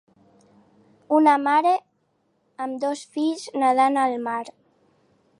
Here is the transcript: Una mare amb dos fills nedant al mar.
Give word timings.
Una 1.17 1.33
mare 1.47 1.73
amb 2.65 2.81
dos 2.85 3.03
fills 3.17 3.45
nedant 3.65 3.99
al 4.05 4.17
mar. 4.29 4.43